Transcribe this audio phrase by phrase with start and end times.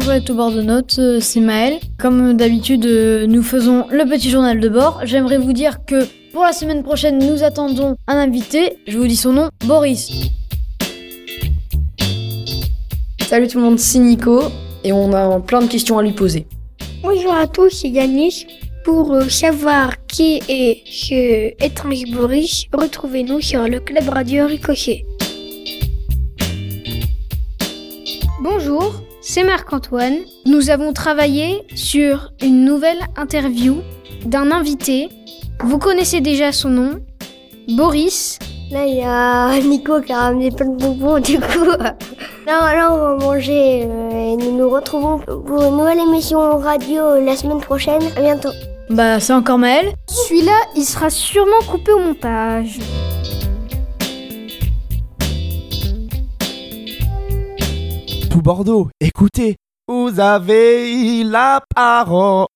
[0.00, 1.78] est au bord de notes, euh, c'est Maël.
[1.98, 5.00] Comme d'habitude, euh, nous faisons le petit journal de bord.
[5.04, 8.76] J'aimerais vous dire que pour la semaine prochaine, nous attendons un invité.
[8.86, 10.10] Je vous dis son nom, Boris.
[13.20, 14.42] Salut tout le monde, c'est Nico
[14.82, 16.46] et on a plein de questions à lui poser.
[17.02, 18.46] Bonjour à tous, c'est Yanis.
[18.84, 25.04] Pour euh, savoir qui est ce étrange Boris, retrouvez-nous sur le club radio Ricochet.
[28.44, 30.18] Bonjour, c'est Marc-Antoine.
[30.44, 33.78] Nous avons travaillé sur une nouvelle interview
[34.26, 35.08] d'un invité.
[35.62, 36.90] Vous connaissez déjà son nom,
[37.68, 38.38] Boris.
[38.70, 41.64] Là, il y a Nico qui a ramené plein de bonbons, du coup.
[42.46, 47.18] Là, là on va manger euh, et nous nous retrouvons pour une nouvelle émission radio
[47.24, 48.02] la semaine prochaine.
[48.14, 48.50] À bientôt.
[48.90, 49.94] Bah, c'est encore Maël.
[50.06, 52.78] Celui-là, il sera sûrement coupé au montage.
[58.42, 62.46] Bordeaux, écoutez, vous avez la parole.